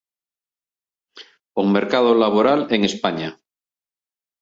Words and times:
El 1.63 1.71
mercado 1.77 2.15
laboral 2.23 2.67
en 2.71 2.89
España. 2.91 3.33